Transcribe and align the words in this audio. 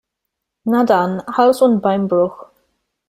Na 0.65 0.83
dann, 0.83 1.21
Hals- 1.27 1.61
und 1.61 1.81
Beinbruch! 1.81 2.47